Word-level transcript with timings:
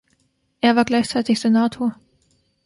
Er 0.61 0.75
war 0.75 0.83
gleichzeitig 0.83 1.39
Senator. 1.39 1.95